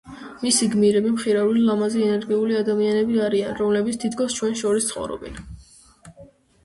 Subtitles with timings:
[0.43, 5.43] მისი გმირები, მხიარული, ლამაზი, ენერგიული ადამიანები არიან, რომლებიც თითქოს ჩვენ შორის ცხოვრობენ.